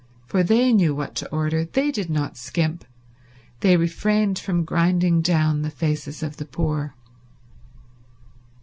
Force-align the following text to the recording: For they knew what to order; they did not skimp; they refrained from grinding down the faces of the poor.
For 0.25 0.41
they 0.41 0.73
knew 0.73 0.95
what 0.95 1.13
to 1.17 1.29
order; 1.29 1.63
they 1.63 1.91
did 1.91 2.09
not 2.09 2.35
skimp; 2.35 2.85
they 3.59 3.77
refrained 3.77 4.39
from 4.39 4.63
grinding 4.65 5.21
down 5.21 5.61
the 5.61 5.69
faces 5.69 6.23
of 6.23 6.37
the 6.37 6.45
poor. 6.45 6.95